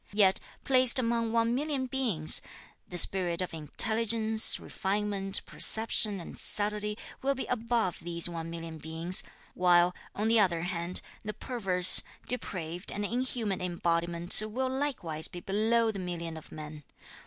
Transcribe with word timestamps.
Yet 0.13 0.39
placed 0.65 0.97
among 0.97 1.31
one 1.31 1.53
million 1.53 1.85
beings, 1.85 2.41
the 2.87 2.97
spirit 2.97 3.39
of 3.39 3.53
intelligence, 3.53 4.59
refinement, 4.59 5.45
perception 5.45 6.19
and 6.19 6.35
subtlety 6.35 6.97
will 7.21 7.35
be 7.35 7.45
above 7.45 7.99
these 7.99 8.27
one 8.27 8.49
million 8.49 8.79
beings; 8.79 9.21
while, 9.53 9.93
on 10.15 10.27
the 10.27 10.39
other 10.39 10.61
hand, 10.63 11.01
the 11.23 11.33
perverse, 11.33 12.01
depraved 12.27 12.91
and 12.91 13.05
inhuman 13.05 13.61
embodiment 13.61 14.41
will 14.43 14.69
likewise 14.69 15.27
be 15.27 15.39
below 15.39 15.91
the 15.91 15.99
million 15.99 16.35
of 16.35 16.51
men. 16.51 16.81